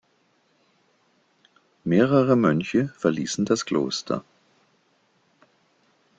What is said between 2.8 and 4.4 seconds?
verließen das Kloster.